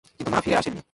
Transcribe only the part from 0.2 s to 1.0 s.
মা ফিরে আসেনি।